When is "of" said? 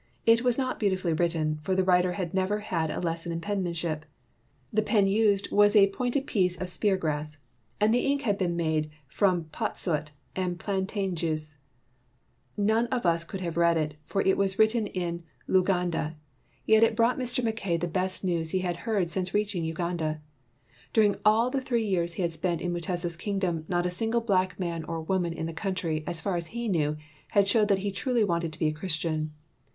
6.57-6.71, 12.87-13.05